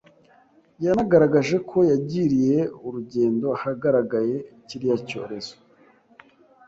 yanagaragaje 0.83 1.55
ko 1.69 1.77
yagiriye 1.91 2.57
urugendo 2.87 3.47
ahagaragaye 3.57 4.35
kiriya 4.67 4.97
cyorezo 5.07 5.55